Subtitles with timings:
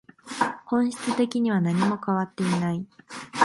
[0.65, 2.83] 本質的には何も変わっていない